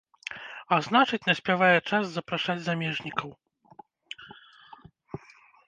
А 0.75 0.79
значыць, 0.87 1.19
наспявае 1.29 1.77
час 1.91 2.03
запрашаць 2.15 2.57
замежнікаў. 2.69 3.37